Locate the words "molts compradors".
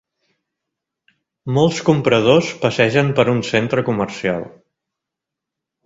1.59-2.49